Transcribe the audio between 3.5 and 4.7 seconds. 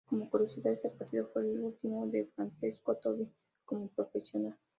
como profesional.